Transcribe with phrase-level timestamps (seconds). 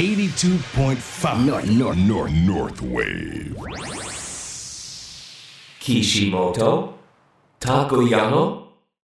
[0.00, 3.54] 82.5 North, North, North, North Wave.
[5.78, 6.94] Kishimoto
[7.60, 8.62] Takuya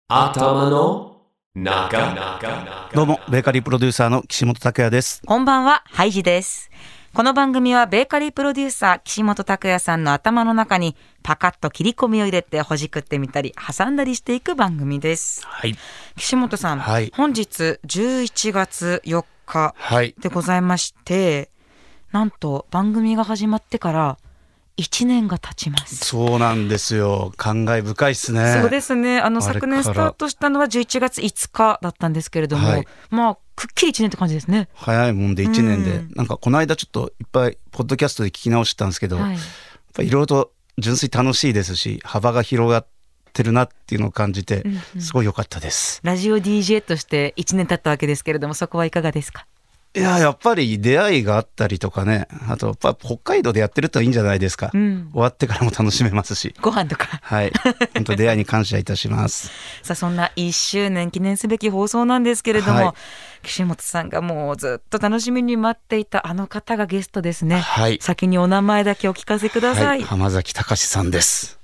[0.08, 1.20] 頭の
[1.54, 5.20] 中どうも、ベーカリープロデューサーの岸本拓也です。
[5.26, 6.70] こんばんは、ハイジです。
[7.12, 15.44] この番組はベーカリープロデューサー岸本拓也さんの頭の中にパカッと切り込みを入れてほじくってみたり挟んだりしていく番組です。
[15.44, 15.76] はい。
[16.16, 20.14] 岸本さん、はい本日11月4日はい。
[20.20, 21.50] でございまして、
[22.12, 24.18] なんと番組が始まってから
[24.76, 25.96] 1年が経ちます。
[25.96, 27.32] そうなんですよ。
[27.36, 28.58] 感慨深いっすね。
[28.60, 29.20] そうですね。
[29.20, 34.68] あの昨年スタートしたのは11月5日だったんですけれども、はいまあくっきり1年って感じですね。
[34.74, 39.38] 早いもんで1年で、うんなんかこの間ちょっといっぱいポッドキャストで聞き直したんですけど、やっはい。
[39.94, 42.95] ぱいろいろと純粋楽しいですし、幅が広がって
[43.42, 46.00] るなっていうのを感じてうんう、んすごい良かったです。
[46.02, 49.46] ラジオ DJ として1年経ったわけですけれども、そこはいかがですか？
[49.94, 54.70] いや、やっぱり出会いがあったりとかね、あとやっぱ北海道でやってるといいんじゃないですか。
[54.74, 56.54] うん終わってからも楽しめますし。
[56.60, 57.18] ご飯とか。
[57.22, 57.52] はい。
[57.94, 59.50] 本当出会いに感謝いたします。
[59.82, 62.92] さあ、そんな1周年記念すべき放送なんですけれども、はい
[63.42, 67.60] 岸本さんがもうずっと楽しみに待っていたあの方がゲストですね。
[67.60, 67.98] はい。
[68.02, 69.86] 先にお名前だけお聞かせください。
[69.86, 71.55] はい、浜崎隆さんです。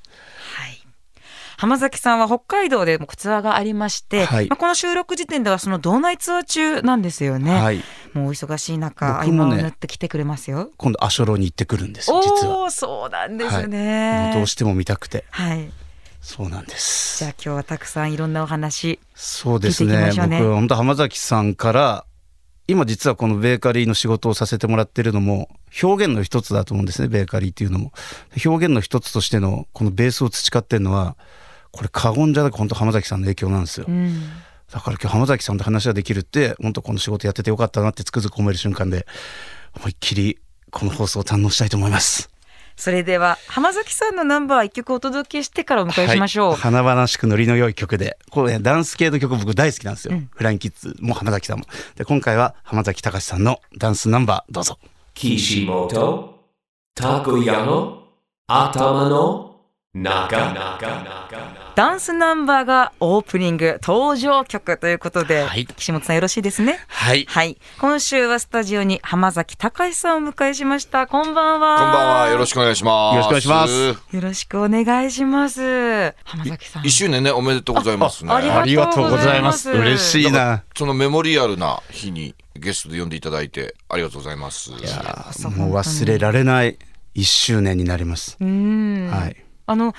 [1.62, 7.52] はい浜崎さんは北海道でもツアーがありまして、はいまあ、この収録時点ではその道内ツアー中なんですよね。
[7.52, 7.80] はい。
[8.14, 10.72] もうお忙しい中、合僕もねって来てくれますよ。
[10.76, 12.68] 今度、アショロに行ってくるんですよ、実は。
[12.72, 14.32] そうなんですもね。
[14.34, 15.24] うどうしても見たくて。
[15.30, 15.70] はい。
[16.20, 17.20] そうなんです。
[17.20, 18.98] じゃあ今日はたくさんいろんなお話。
[19.14, 20.10] そうですね。
[20.26, 22.04] ね僕、本当浜崎さんから、
[22.66, 25.48] 今実はこのベーカリーの仕事をさせてもらってるのも、
[25.80, 27.92] 表現の一つだと思うんですね、ベーカリーっていうのも。
[28.44, 31.16] 表現の一つとしての、このベースを培ってるのは、
[31.72, 33.86] これ過言じゃなく本当浜崎さんの影響なんですよ。
[33.88, 34.22] うん。
[34.70, 39.06] だから今日浜崎さんと話ができるって、本当この仕事やっててよかったなってつくづく思える瞬間で、
[39.76, 40.38] 思いっきり
[40.70, 42.30] この放送を堪能したいと思います。
[42.76, 46.50] それでは浜崎さんのナンバー一曲お届けしてからお迎えしましょう。
[46.52, 50.14] はい、華々しくノリの良い曲で、これね、ダンス系の曲僕大好きなんですよ。
[50.14, 51.66] うんフラインキッズも浜崎さんも。
[51.96, 54.78] で、今回は浜崎隆さんのダンスナンバーどうぞ。
[55.14, 56.30] Kishimoto
[56.96, 58.02] Takuya
[58.46, 59.51] 頭の中
[59.94, 60.26] ダ
[61.94, 66.78] ンスナンバーがオープニング登場曲ということで、はい岸本さんよろしいですね？
[66.88, 67.26] はい。
[67.28, 67.58] はい。
[67.78, 71.06] 今週はスタジオに浜崎隆さんをお迎えしました。
[71.06, 71.76] こんばんは。
[71.76, 72.28] こんばんは。
[72.30, 73.16] よろしくお願いします。
[73.16, 76.14] よろしくお願いしますよろしくお願いします。
[76.24, 76.86] 浜崎さん。
[76.86, 78.32] 一周年ね、おめでとうございますね。
[78.32, 80.62] あありがとうございます嬉しいな。
[80.74, 84.70] そのメモリアルな日にゲストで呼んでいただいてありがとうございます。
[84.70, 85.02] いや
[85.54, 86.78] もう忘れられない
[87.12, 88.38] 一周年になります。
[88.40, 89.10] うん。
[89.12, 89.36] はい。
[89.66, 89.94] あの、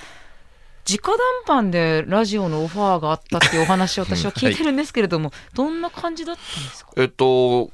[0.90, 1.00] 直
[1.48, 6.92] 談判でラジオのオファーがあったっていうお話を 私は聞いてるんですけれども、どんな感じだったんですか？
[6.98, 7.72] えっと、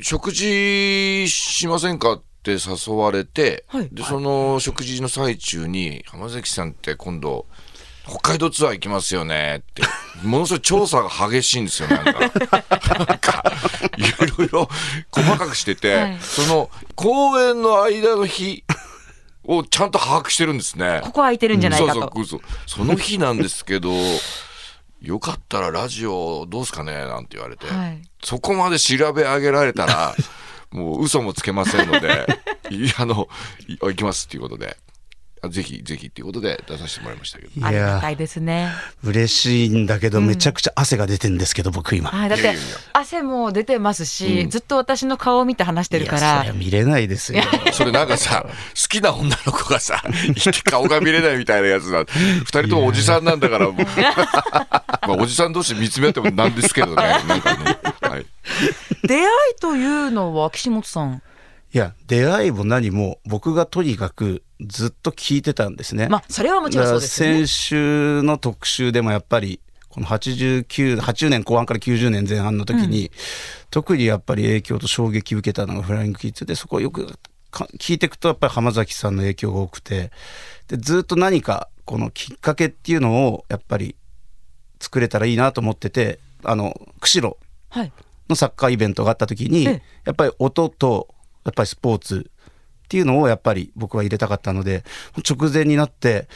[0.00, 3.88] 食事しませんかって誘われて、はい。
[3.92, 7.46] で、その食事の最中に、浜崎さんって今度、
[8.08, 9.82] 北海道ツアー行きますよねって、
[10.24, 12.12] ものすごい調査が激しいんですよ、なんか。
[13.06, 13.44] なんか、
[13.96, 14.68] いろいろ
[15.12, 16.18] 細かくしてて、はい。
[16.20, 18.64] その公演の間の日
[19.44, 21.00] をちゃんと把握してるんですね。
[21.02, 22.00] ここ空いてるんじゃないかと。
[22.00, 23.90] そうそうそうその日なんですけど
[25.00, 26.92] よかったらラジオどうすかね？
[26.92, 28.02] なんて言われて、はい。
[28.22, 30.14] そこまで調べ上げられたら
[30.70, 32.26] もう嘘もつけませんので
[32.70, 33.28] い あの
[33.66, 34.76] い行きますっていうことで。
[34.76, 34.91] あ
[35.48, 37.50] ぜひぜひっていうことで出させてもらいましたけど。
[37.50, 37.66] いやー。
[37.66, 38.70] ありがたいですね。
[39.02, 42.10] 嬉しいんだけど、めちゃくちゃ汗が出てんですけど、僕今。
[42.10, 42.54] はい、だって
[42.92, 47.42] 汗も出てますし、ずっと私の顔を見て話してるかいや見れないですよ。
[47.72, 48.52] それなんかさ好
[48.88, 50.02] きな女の子がさ
[50.64, 53.74] 顔が見れないみたいなやつだ二人ともおじさんなんだからもう。
[55.02, 56.94] まあおじさん同士見つめ合ってもなんですけどね。
[56.94, 58.26] なんかね、はい、
[59.02, 59.26] 出会い
[59.60, 61.22] というのは岸本さん。
[61.74, 66.08] いや、出会いも何も僕がとにかくずっと聞いてたんですね。
[66.08, 67.46] まあそれはもちろんそうですよね。
[67.46, 73.10] 先週の特集でもやっぱりこの89 80年後半から90年前半の時に、
[73.70, 77.06] 特にやっぱり影響と衝撃を受けたのがフライングキッズでそこをよく
[77.52, 80.10] か聞いていくとやっぱり浜崎さんの影響が多くて
[80.68, 83.94] でずっと何かこのきっかけっていうのをやっぱり
[84.80, 87.36] 作れたらいいなと思っててあの釧路
[87.68, 87.92] はい。
[88.28, 89.82] のサッカーイベントがあった時に、ええ。
[90.04, 91.08] やっぱり音と
[91.44, 92.30] やっぱりスポーツ
[92.92, 94.84] っていうのをやっぱり僕は入れたかったので
[95.26, 96.28] 直前になって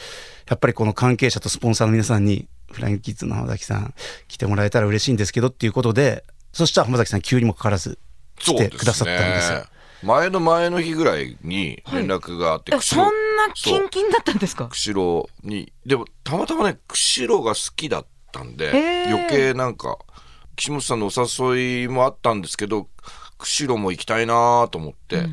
[0.49, 3.93] やっぱりこの関係者とスポンサーの皆さんにフライングキッズの浜崎さん
[4.27, 6.23] 来てもらえたら嬉しいんですけどっていうことで
[6.53, 7.99] そしたら浜崎さん急にもかかわらず
[8.39, 9.65] 来てくださったんですよ。
[10.01, 14.67] 前の前の日ぐらいに連絡があって、えそんなキンキンだったんですか？
[14.69, 15.71] 釧路に。
[15.85, 19.99] でもたまたまね釧路が好きだったんで余計なんか
[20.55, 22.87] 岸本さんのお誘いもあったんですけど
[23.37, 25.27] 釧路も行きたいなと思って、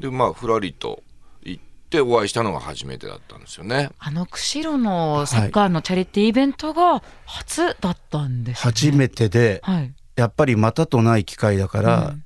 [0.00, 1.02] でまあふらりと
[1.42, 3.90] 行ってお会いしたのが初めてだったんですよね。
[3.98, 8.62] あの釧路のサッカーのチャリティーイベントが初だったんです、ね。
[8.62, 9.92] 初めてで、はい。
[10.16, 12.24] やっぱりまたとない機会だから、うん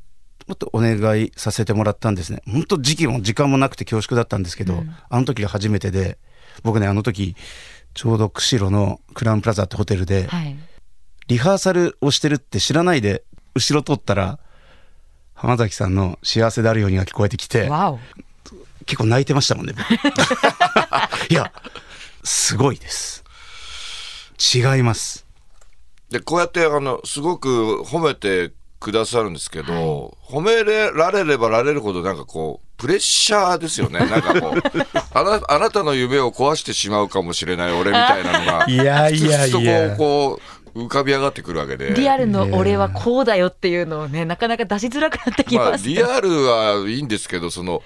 [0.48, 2.42] もっとお願いさせてもらったんですね。
[2.46, 6.18] 本当時期も時間もなくて恐縮だったんですけど、うんあの時が初めてで、
[6.62, 7.36] 僕ね、あの時、
[7.94, 10.56] ちょうど釧路のクラウンプラザってホテルで、はい。
[11.28, 13.22] リハーサルをしてるって知らないで、
[13.54, 14.40] 後ろ通ったら、
[15.42, 17.68] 浜崎さんの幸せであるようにが聞こえてきて。
[18.86, 19.74] 結構泣いてましたもんね。
[19.76, 19.84] 僕
[21.30, 21.52] いや、
[22.24, 23.24] すごいです。
[24.54, 25.26] 違います。
[26.10, 34.62] でこうやってあのすごく褒めてくださるんですけど、褒められればられるほどなんかこうプレッシャーですよね なんかこう
[35.14, 41.94] あなあなたの夢を壊してしまうかもしれない俺みたいなのがいやいやいやこう浮かび上がってくるわけで。
[41.94, 45.94] リアルの俺はこうだよっていうのをね、なかなか出しづらくなってきまあ、ますね。
[45.94, 47.82] リアルはいいんですけどその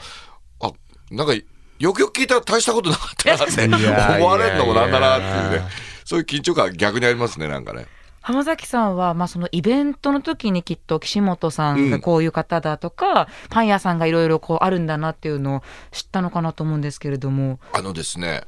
[0.61, 0.73] あ
[1.11, 3.65] なんかよくよく聞いたら大したことなかったなって
[4.17, 5.69] 思われるのもなんだなっていうね
[6.05, 7.87] そういう緊張感逆にありますねなんかね。
[8.27, 15.63] 浜崎さんは、まあ、そのイベントの時にきっと岸本さんがこういう方だとか、パン屋さんがいろいろこうあるんだなっていうのを
[15.93, 17.61] 知ったのかなと思うんですけれども。
[17.73, 18.43] あのですね、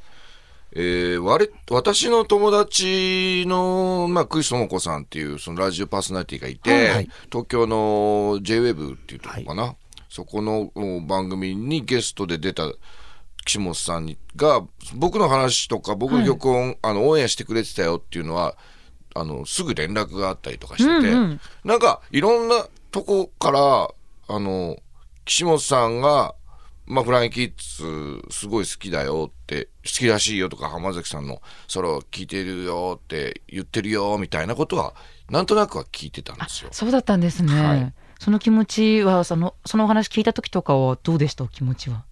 [0.71, 9.75] えー、割私の友達の、まあ、クリス智子さんっていうそのラジオパーソナリティがいて、はい東京の JWEB っていうところかな、
[10.09, 12.71] そこのお番組にゲストで出た
[13.45, 14.63] 岸本さんにが
[14.95, 18.55] 僕の話とか僕の曲を、あの応援してくれてたよっていうのは
[19.15, 21.41] あのすぐ連絡があったりとかしてて、うんうん。
[21.63, 23.89] なんかいろんなとこから
[24.27, 24.77] あの
[25.25, 26.35] 岸本さんが
[26.89, 34.95] まあ、フラインキッズすごい好きだよって好きらしいよとか浜崎さんのソロ聞いてるよって言ってるよみたいなことは
[35.29, 36.69] なんとなくは聞いてたんですよ。
[36.71, 37.53] そうだったんですね。
[37.63, 41.45] はいその気持ちはそのそのお話聞いた時とかはどうでした？
[41.45, 42.03] お気持ちは。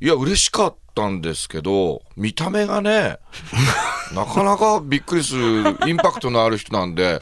[0.00, 3.18] いや嬉しかったんですけど見た目がね
[4.14, 7.20] なかなかびっくりするインパクトのある人なんで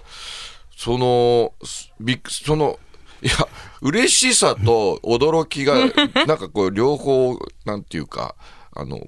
[0.76, 2.78] そのすびっその
[3.22, 3.48] いや
[3.80, 5.74] 嬉しさと驚きが
[6.26, 8.34] なんかこう両方なんていうか
[8.72, 8.98] あの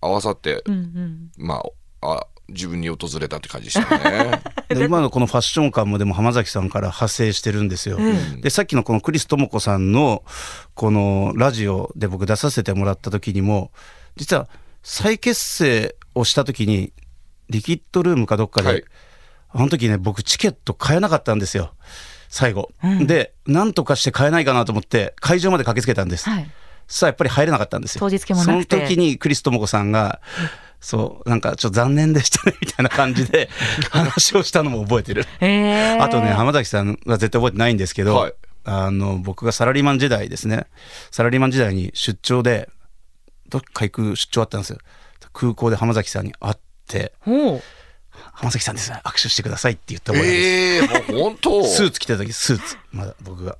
[0.00, 1.30] 合わさってうんうん。
[1.36, 1.62] ま
[2.00, 4.40] あ、あ自分に訪れたって感じでしたね。
[4.70, 7.98] で今のこのファッション感もでも浜崎さんから派生してるんですよ。
[8.40, 10.24] でさっきのこのクリス智子さんの
[10.74, 13.70] このラジオで僕出させてもらった時にも
[14.16, 14.48] 実は
[14.82, 16.92] 再結成をした時に
[17.50, 18.84] リキッドルームかどっかで、はい
[19.50, 21.72] あの時ね僕チケット買えなかったんですよ
[22.28, 22.70] 最後、
[23.06, 26.50] でなんとかして買えないかなと思って会場まで駆けつけたんです、はい。
[26.86, 28.00] さあやっぱり入れなかったんですよ。
[28.00, 28.76] 当日券もなくて。
[28.76, 30.20] その時にクリス智子さんが
[30.80, 33.48] そうなんかちょっと残念でしたねみたいな感じで
[33.90, 35.26] 話をしたのも覚えてる。
[35.40, 38.34] えー、あとね、浜崎さんは絶対覚えてないんですけど、はい。
[38.64, 40.66] あの、僕がサラリーマン時代ですね。
[41.10, 42.68] サラリーマン時代に出張で、
[43.48, 44.78] どっか行く出張あったんですよ。
[45.32, 47.12] 空港で浜崎さんに会って、
[48.32, 51.64] 浜崎さんですね、握手してくださいって言った覚えええもう本当？
[51.66, 52.76] スーツ着てた時、スーツ。
[52.92, 53.56] まだ僕が。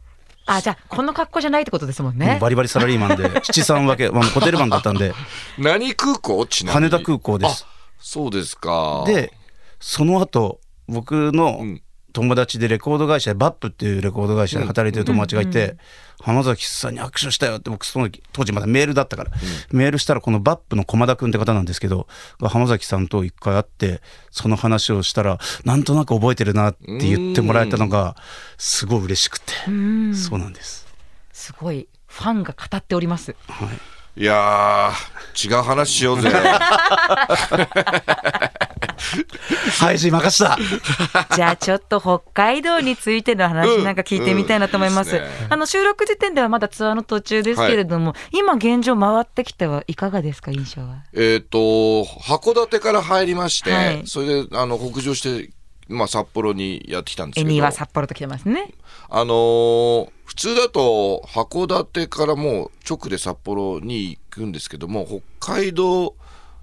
[0.46, 2.40] あじゃあこの格好じゃないってことですもんもねう。
[2.40, 5.12] バリバリサラリーマンで、七三分け、まあ、ホテルマンだったんで、
[5.58, 6.46] 何空港？
[6.46, 7.66] ちなみに羽田空港です。
[7.68, 9.04] あそうですか。
[9.06, 9.32] で、
[9.80, 11.82] その後、僕のうん
[12.18, 15.76] 友達でレコード会社で、バップっていうレコード会社で働いてる友達がいて、
[16.20, 19.30] 浜崎さんに握手したよって、僕その時、当時まだメールだったから、
[19.70, 22.08] メールしたらこのバップの駒田君って方なんですけど、
[22.40, 28.16] が浜崎さんと一回会って、その話をしたら、なんとなく覚えてるなって言ってもらえたのが、
[28.56, 29.52] すごい嬉しくて。
[29.68, 30.88] うんそうなんです。
[31.32, 33.36] すごいファンが語っております。
[34.16, 36.30] いやー、違う話しようぜ。
[39.78, 40.58] 配信任した
[41.34, 45.16] じゃあちょっと北海道についての話なんか聞いてみたいなと思います。
[45.16, 51.04] うんうんすねあの収録時点ではまだツアーの途中ですけれども、今現状回ってきてはいかがですか印象は？
[51.14, 51.58] えっと、
[52.04, 55.50] 函館から入りまして、はいそれで、あの、北上して、
[55.88, 57.48] まあ、札幌にやってきたんですけど。
[57.48, 58.72] エニーは札幌と来てますね。
[59.08, 65.06] あのー普通だと函館からもう直で札幌に行くんですけども
[65.40, 66.14] 北海道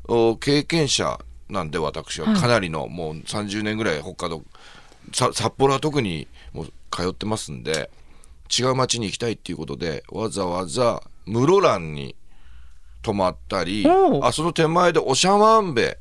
[0.08, 4.44] お経験者なんで私はかなりの、もう30年ぐらい北海道
[5.14, 7.90] さ札幌は特にもう通ってますんで
[8.58, 12.16] 違う町に行きたいっていうことでわざわざ室蘭に
[13.04, 15.98] 泊まったりおうあその手前で長万部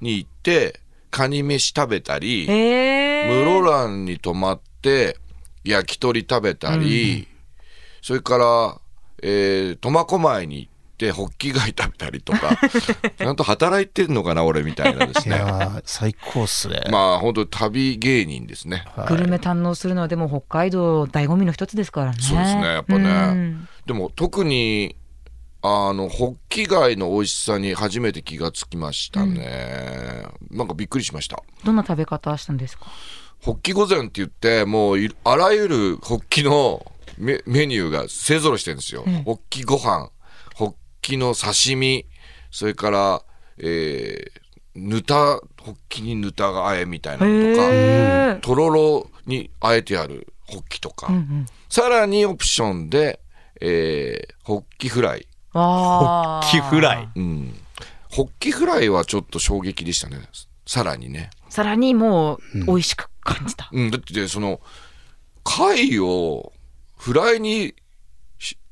[0.00, 0.80] に行って
[1.14, 2.50] カニ飯食べたり。
[2.50, 5.16] えー、室蘭に泊まって
[5.62, 7.28] 焼き鳥食べたり、
[8.02, 8.80] それから、
[9.22, 12.56] えー苫小牧に行っってホッキ貝食べたりとか
[13.18, 16.82] ちゃんと働いてんのかな俺みたいなですいや最高っすね。
[16.90, 18.84] まあ本当旅芸人ですね。
[19.08, 22.16] グルメ堪能するのはでも北海道醍醐味の一つですからね。
[22.20, 23.10] そうですねやっぱね。
[23.10, 23.68] うん。
[23.86, 24.96] でも特に
[25.62, 31.42] あのホッキ貝の美味しさに初めて気がつきましたね、なんかびっくりしました。
[31.64, 32.84] どんな食べ方したんですか？
[33.42, 36.84] ホッキ御膳って言ってもういあらゆるホッキの
[37.18, 40.10] メメニューが勢ぞろいしてるんですよ、ホッキご飯
[41.04, 42.06] キの刺身
[42.50, 43.22] それから
[43.58, 44.44] えー
[44.74, 48.40] ぬたホッキにぬたがあえみたいなのとか。
[48.40, 51.46] とろろにあえてあるホッキとか、うんうん。
[51.68, 53.20] さらにオプションで、
[53.60, 56.46] えーホッキフライわあ。
[56.50, 57.08] キフライ。
[57.14, 57.54] うん
[58.10, 60.18] ホッキフライはちょっと衝撃でしたね
[60.66, 63.68] さらにねさらにもう美味しく感じた。
[63.72, 64.60] うん、だってその
[65.44, 66.52] 貝を
[66.96, 67.74] フライに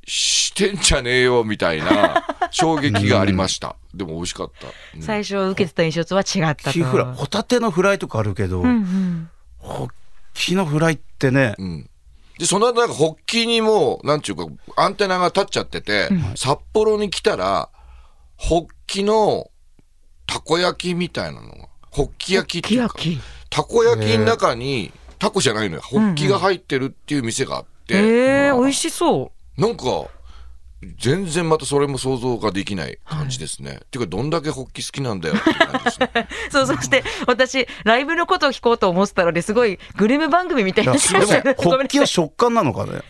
[0.07, 5.03] ししてんじゃねえよみたいな 衝撃がありました、でも美味しかった、うん。
[5.03, 7.15] 最初受けてた印象とは違ったと。
[7.15, 9.31] ホタテのフライとかあるけど、うんうん。
[9.59, 9.91] ホッ
[10.35, 11.91] キのフライってね、うん。
[12.39, 17.71] でその後なんかホッキにもなんちゅうかアンテナが立っちゃってて、札幌に来たら
[18.37, 19.51] ホッキの
[20.27, 23.23] たこ焼きみたいなのがホッキ焼きっていうかき焼き。
[23.49, 25.83] たこ焼きの中にタコじゃないのよ。
[25.83, 27.99] ホッキが入ってるっていう店があって、え
[28.49, 29.42] え美味しそう。
[29.57, 30.07] なんか、
[30.99, 33.81] 全然またそれも想像ができない感じですね。
[33.85, 36.29] っていうか、どんだけホッキ好きなんだよって感じですね。
[36.51, 41.43] そう、そして私、ライブのことを聞こうと思ってたのですごいグルメ番組みたいなってましたね。
[41.43, 43.03] でもホッキは食感なのかね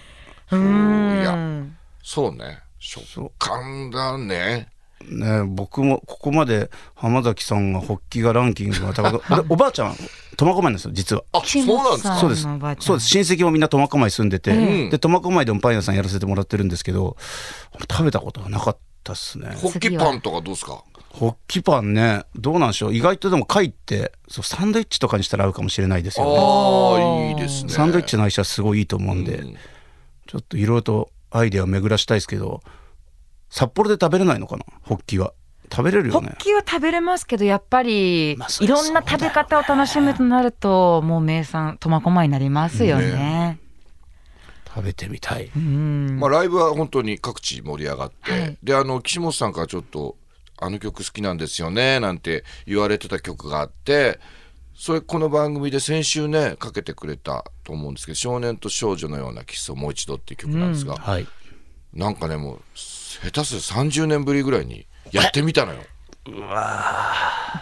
[0.50, 1.76] うーん。
[2.02, 2.60] そうね。
[2.78, 4.71] 食感だね。
[5.08, 9.96] ね僕もここまで浜崎さんがホッキがランキングが高く おばあちゃん
[10.36, 11.24] 苫小牧なんですよ実は。
[11.32, 12.16] あ、そうなんですか？
[12.18, 12.46] そうです。
[12.46, 13.08] あのおばあちゃんそうです。
[13.08, 14.90] 親戚もみんな苫小牧住んでて、ん。
[14.90, 17.16] で苫小牧でもパン屋さんやらせてもらってるんですけど
[17.90, 19.54] 食べたことがなかったっすね。
[19.60, 20.82] ホッキパンとかどうですか？
[21.10, 22.94] ホッキパンねどうなんでしょう。
[22.94, 26.36] 意外とでも貝ってそうサンドイッチとかにしたら合うかもしれないですよね。
[26.38, 27.68] ああ、いいですね。
[27.70, 29.54] サンドイッチの相性はすごいいいと思うんで、うん。
[30.26, 32.62] ちょっといろいろとアイデアを巡らしたいですけど
[33.54, 34.64] 札幌で食べれないのかな？
[34.80, 35.34] ホッキは。
[35.70, 36.28] 食べれるよね。
[36.28, 43.58] ホッキは食べれますけどやっぱりまあそいろんな食べ方を楽しむとなるともう名産苫小牧になりますよね。
[44.74, 45.50] 食べてみたい。
[45.54, 46.18] うん。
[46.18, 48.58] まあ、ライブは本当に各地盛り上がって、はい。
[48.62, 50.16] で、あの、岸本さんからちょっと、
[50.56, 54.18] あの曲好きなんですよね、なんて言われてた曲があって、
[54.74, 61.26] それ、この番組で先週ね、かけてくれたと思うんですけど、少年と少女のようなキスをもう一度っていう曲なんですが、はい。
[61.92, 62.60] なんかね、もう、
[63.20, 65.80] 下手すると30年ぶりぐらいにやってみたのよ。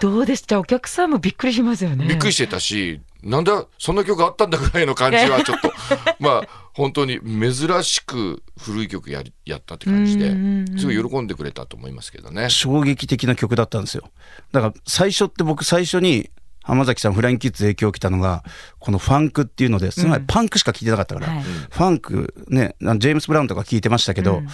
[0.00, 0.60] どうでした？
[0.60, 2.06] お客さんもびっくりしますよね。
[2.06, 5.72] びっくりしてたし、なんだ、そんな曲あったんだぐらいの感じはちょっと、
[6.20, 7.52] まあ、本当に珍
[7.82, 10.30] しく古い曲やりやったって感じで、
[10.78, 12.50] すごい喜んでくれたと思いますけどね。
[12.50, 14.10] 衝撃的な曲だったんですよ。
[14.52, 16.28] だから最初って僕最初に
[16.62, 18.44] 浜崎さんフライングキッズ影響を受けたのが
[18.78, 21.42] このファンクっていうのでつまりパンクしか聴いてなかったから、はい。
[21.42, 24.48] ファンクねジェームス・ブラウンとか聴いてましたけど、うん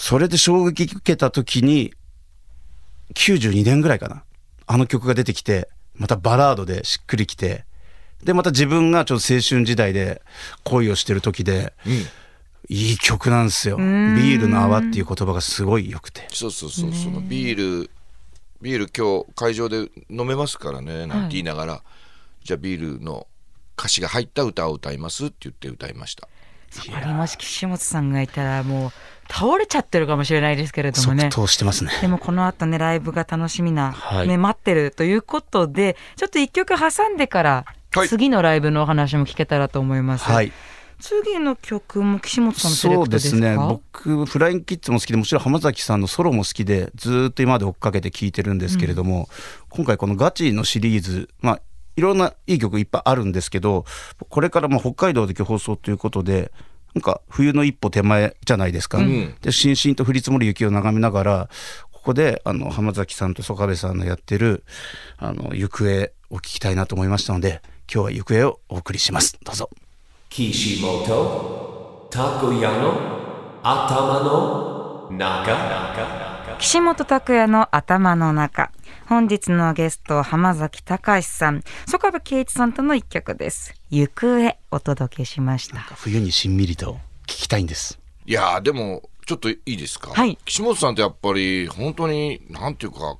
[0.00, 1.92] それで衝撃受けた時に
[3.14, 4.22] 92年ぐらいかな。
[4.68, 7.64] あの曲が出てきてまたバラードでしっくりきて
[8.22, 10.22] でまた自分がちょっと青春時代で
[10.62, 11.72] 恋をしてる時で、
[12.68, 13.76] いい曲なんですよ。
[13.76, 16.26] ビールの泡っていう言葉がすごい良くて。
[16.30, 17.90] そうそうそう、そのビール、
[18.60, 21.82] ビール今日会場で飲めますからね、なんて言いながら、
[22.44, 23.26] じゃあビールの
[23.78, 26.28] 歌詞が入った歌を歌いますって言って歌いました。
[26.70, 28.92] そこにもし岸本さんがいたらもう
[29.30, 31.24] 倒れちゃってるかもしれないですけれどもね。
[31.24, 31.92] 即答してますね。
[32.00, 34.28] でもこの後ねライブが楽しみな、はい。
[34.28, 38.08] ね待ってるということでちょっと一曲挟んでから、はい。
[38.08, 40.24] 次のライブのお話も聞けたらと思います。
[40.24, 40.52] はい。
[41.00, 43.56] 次の曲も岸本さんそうでですね。
[43.56, 49.28] 僕フライングキッズも好きでもちろん浜崎さんのソロも好きでずーっと今まで追っかけて聴いてるんですけれども、
[49.68, 51.60] 今回このガチのシリーズまあ
[51.96, 53.84] いろんないい曲いっぱいあるんですけど
[54.28, 56.52] これからも北海道で放送ということで
[56.98, 59.36] なんか冬の一歩手前じゃないですか、ん。
[59.40, 61.48] でしんしんと降り積もる雪を眺めながら
[61.92, 64.64] ここであの浜崎さんと曽我部さんのやってる
[65.16, 67.62] 「あの行方」を聞きたいなと思いましたので
[67.92, 69.38] 今日は行方をお送りします。
[69.44, 69.70] どうぞ。
[70.28, 72.98] Kishimoto Takoyano
[73.62, 74.67] Atama no Naka
[76.58, 78.70] 岸本拓也の頭の中。
[79.06, 81.62] 本日のゲスト浜崎隆さん。
[81.86, 83.74] 曽我部圭一さんとの一曲です。
[83.88, 85.78] 行方お届けしました。
[85.78, 87.98] 冬にしんみりと聞きたいんです。
[88.26, 90.36] いやーでもちょっといいですか、はい。
[90.44, 93.16] 岸本さんってやっぱり本当になんていうか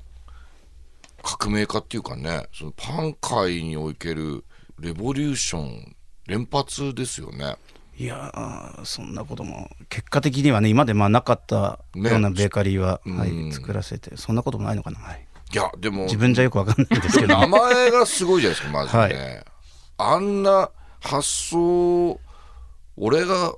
[1.22, 4.44] 革命家っていうかねそのパン界における
[4.78, 7.56] レボリューション連発ですよね
[7.98, 13.48] いやーそんなことも結果的にはね今までまあなかったねようなベーカリーは、はうん。
[13.48, 17.38] い、作らせてそんなこともないのかな、はい、いやでも自分じゃよくわかんないんですけど。
[17.38, 19.44] 名前がすごいじゃないですかまずね、はい。
[19.98, 22.20] あんな発想
[22.96, 23.54] 俺が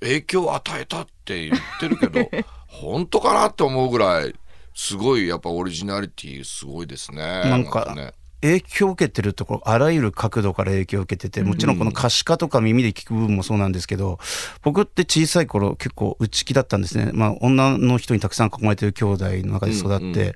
[0.00, 2.28] 影響を与えたって言ってるけど
[2.68, 4.34] 本当かなって思うぐらい
[4.74, 7.18] すごいやっぱオリジナリティすごいですね。
[7.22, 8.12] なんかね
[8.44, 14.18] 影響を受けてるところあらゆる角度から影響を受けててもちろんこの可視化とか耳で聞く部分もそうなんですけど
[14.62, 20.34] 僕って小さい頃結構内気だったんですね、まあ、女の人にたくさん囲まれてる兄弟の中で育って、うんうんうん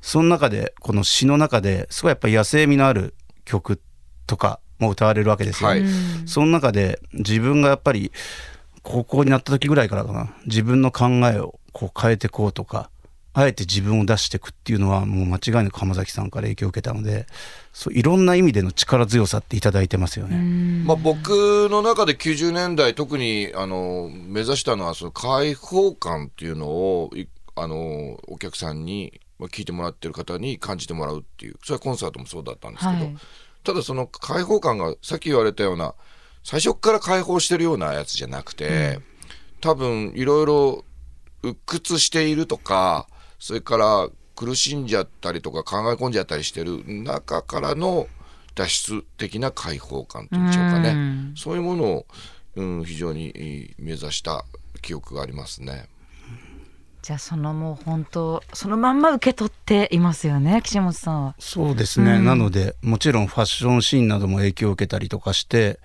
[0.00, 3.80] その中でこの詩の中ですごいやっぱり野生味のある曲
[4.26, 5.84] とかも歌われるわけですよ、はい。
[6.26, 8.12] その中で自分がやっぱり
[8.82, 10.32] 高校になった時ぐらいからかな。
[10.46, 12.90] 自分の考えをこう変えてこうとか
[13.38, 17.26] あえて自分を出していくっていうのはもう間違いなく浜崎さんから影響を受けたので
[17.72, 20.36] そういろんな意味での力強さっていただいてますよね。
[20.84, 33.16] まあ、僕の中で90年代特にあの目指したのはその開放感っていうのをいあのお客さんにまあ聞いてもらってる方に感じてもらうっていうそれはコンサートもそうだったんですけど、はい。
[33.62, 35.94] ただその開放感がさっき言われたような
[36.42, 38.98] 最初から開放してるようなやつじゃなくて、
[39.60, 40.84] 多分いろいろ
[41.42, 43.06] 鬱屈しているとか
[43.38, 48.06] それから苦しんじゃったりとか考え込んじゃったりしてる中からの
[48.54, 52.06] 脱出的な開放感というんでしょうかね、うんそういうものを、
[52.56, 54.44] うん、非常にえー目指した
[54.82, 55.88] 記憶がありますね。
[57.02, 61.34] じゃあそのもう本当そのまんま受け取っていますよね岸本さんは。
[61.38, 65.78] そうですね、うんなのでもちろんファッションシーンなども影響を受けたりとかして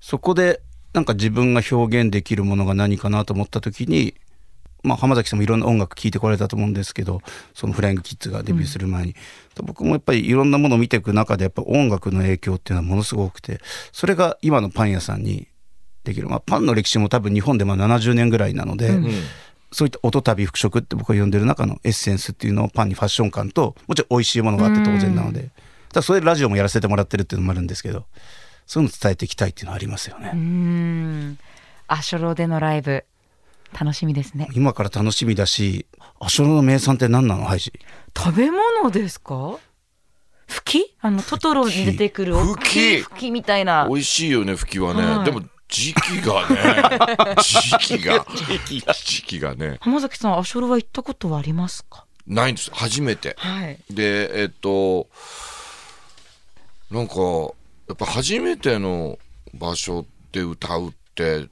[0.00, 0.60] そこで
[0.92, 4.14] なんか自分が表現できるものが何かなと思った時に、
[4.82, 7.20] まあ、浜崎さんもいろんな音楽聴いてこられたと思うんですけど
[7.54, 9.14] そのフライングキッズがデビューする前に、
[9.62, 13.60] 僕もやっぱりいろんなものを見ていく中でやっぱ音楽の影響っていうのはものすごくて
[13.92, 15.48] それが今のパン屋さんに
[16.04, 19.10] できる、まあ、パンの歴史も多分日本でまあ70年ぐらいなので、うん。
[19.72, 25.52] そういった音旅服飾って僕が呼んでる中のエッセンスっていうのをパンにファッション感ともちろん美味しいものがあって当然なので、だか
[25.94, 28.04] らそれでラジオもやらせてもらってるっていうのもあるんですけど
[28.66, 30.30] そういうの伝えていきたいっていうのはありますよね。
[30.34, 31.38] うん。
[31.88, 33.04] アショロでのライブ
[33.78, 34.48] 楽しみですね。
[34.54, 35.86] 今から楽しみだし
[36.20, 37.44] アショロの名産って何なの？
[37.44, 37.72] ハイジ
[38.16, 39.58] 食べ物ですか？
[40.46, 40.94] ふき？
[41.00, 43.86] あのトトロに出てくるふきふきみたいな。
[43.88, 46.56] 美味しいよね吹きはね、はいでも時期がね
[47.40, 48.26] 時期が
[48.92, 52.04] 時期がね浜崎さんアショロは行ったことはありますか？
[52.26, 53.78] ないんです初めてはい。
[53.90, 55.08] でえっと
[56.90, 57.14] なんか
[57.88, 59.18] やっぱ初めての
[59.54, 61.46] 場所で歌うって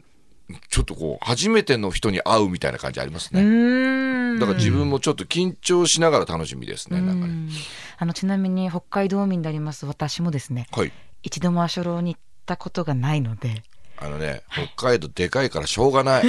[0.68, 4.38] ちょっとこう初めての人に会うみたいな感じありますうね。
[4.38, 7.20] だから自分もちょっと緊張しながら楽しみですね、なん。
[7.20, 7.50] かねうん
[7.98, 10.66] あのちなみに北海道民であります私もですね。
[10.72, 10.92] はい。
[11.22, 13.62] 一度もアショロに行ったことがないので。
[13.98, 16.24] あのね北海道でかいからしょうがない。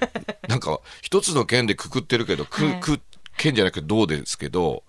[0.48, 2.80] なんか一つの県でくくってるけどく、はい。
[2.80, 3.00] く
[3.38, 4.84] 県じゃなくてどうですけど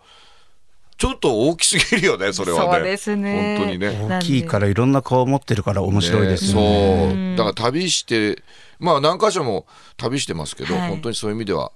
[0.97, 2.71] ちょっと大きすぎるよね それはね。
[2.73, 3.57] そうですね。
[3.57, 4.07] 本当にね。
[4.09, 7.35] 大きいからいろんな顔を持ってるから面白いですよね。
[7.37, 7.47] そう。
[7.47, 8.41] だから旅して
[8.79, 9.65] まあ何箇所も
[9.97, 10.89] 旅してますけど、はい。
[10.89, 11.71] 本当にそういう意味では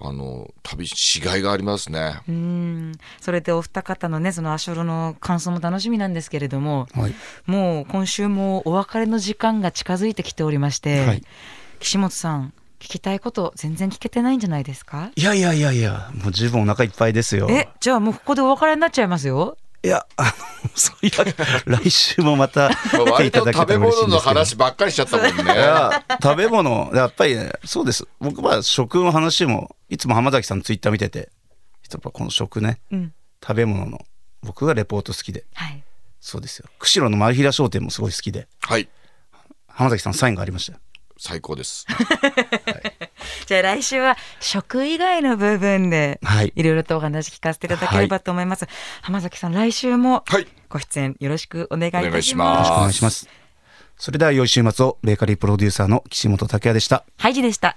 [0.00, 2.20] あの旅しがいがありますね。
[2.28, 2.92] うん。
[3.20, 7.14] それでお二方のねそのアショロの感想も楽しみなんですけれどもはい。
[7.46, 11.22] もう今週もお別れの時間が近づいてきておりまして、はい。
[11.78, 15.12] 岸本さん聞きたいこと全然聞けてないんじゃないですか？
[15.14, 17.48] いやいやいやいやもう十分お腹いっぱいですよ。
[17.48, 19.56] えじゃあもうここでお別れになっちゃいますよ？
[19.84, 20.30] いやあの
[20.74, 21.24] そういや
[21.64, 24.34] 来週もまた来ていただけたら食べ物の嬉しいんですけど。
[24.34, 25.32] 話ばっかりしちゃったもんね。
[26.22, 28.06] 食べ物やっぱりねそうです。
[28.20, 31.30] 僕は食の話もいつも浜崎さんのツイッター見てて
[31.90, 33.12] やっぱこの食ねうん。
[33.42, 33.98] 食べ物の
[34.42, 35.44] 僕がレポート好きで。
[35.54, 35.82] はい。
[36.20, 36.68] そうですよ。
[36.78, 38.48] 釧路の丸平商店もすごい好きで。
[38.60, 38.88] はい。
[39.68, 40.78] 浜崎さんのサインがありましたよ
[41.22, 41.86] 最高です。
[43.46, 46.52] じゃあ来週は食以外の部分ではい。
[46.56, 48.66] いろいろとお話聞かせていただければと思います、
[49.02, 50.48] 浜崎さん来週もはい。
[50.68, 52.70] ご出演よろしくお願いいたします。
[52.72, 53.28] お願いします。
[53.96, 57.04] それでは良い週末をベーカリープロデューサーの岸本拓也でした。
[57.18, 57.76] ハイジでした